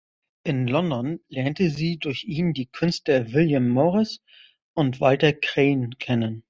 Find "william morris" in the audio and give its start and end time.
3.33-4.19